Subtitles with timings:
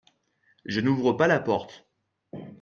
[0.65, 1.87] Je n’ouvre pas la porte.